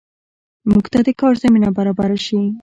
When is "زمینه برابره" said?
1.43-2.17